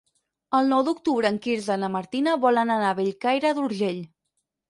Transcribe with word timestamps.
El 0.59 0.69
nou 0.69 0.79
d'octubre 0.87 1.31
en 1.33 1.37
Quirze 1.43 1.75
i 1.79 1.81
na 1.83 1.89
Martina 1.97 2.35
volen 2.47 2.73
anar 2.77 2.89
a 2.93 2.97
Bellcaire 3.01 3.55
d'Urgell. 3.59 4.01